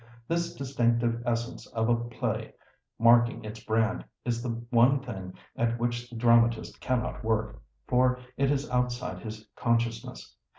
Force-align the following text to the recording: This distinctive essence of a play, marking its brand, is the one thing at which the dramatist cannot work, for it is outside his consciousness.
This 0.27 0.55
distinctive 0.55 1.21
essence 1.27 1.67
of 1.73 1.87
a 1.87 1.95
play, 1.95 2.53
marking 2.97 3.45
its 3.45 3.63
brand, 3.63 4.03
is 4.25 4.41
the 4.41 4.49
one 4.71 4.99
thing 4.99 5.35
at 5.55 5.77
which 5.77 6.09
the 6.09 6.15
dramatist 6.15 6.81
cannot 6.81 7.23
work, 7.23 7.61
for 7.85 8.17
it 8.35 8.49
is 8.49 8.67
outside 8.71 9.19
his 9.19 9.47
consciousness. 9.55 10.35